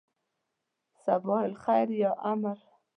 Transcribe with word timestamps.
صباح 1.03 1.41
الخیر 1.49 1.89
یا 2.01 2.11
امیر. 2.31 2.59